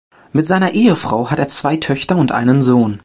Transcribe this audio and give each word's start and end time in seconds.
Mit 0.33 0.47
seiner 0.47 0.71
Ehefrau 0.73 1.29
hat 1.29 1.37
er 1.37 1.47
zwei 1.47 1.77
Töchter 1.77 2.17
und 2.17 2.31
einen 2.31 2.63
Sohn. 2.63 2.99